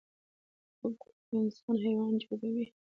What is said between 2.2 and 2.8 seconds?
جوړوي.